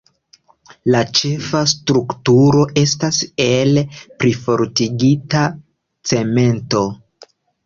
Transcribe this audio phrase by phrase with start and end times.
[0.93, 3.83] La ĉefa strukturo estas el
[4.23, 5.45] plifortigita
[6.15, 6.83] cemento.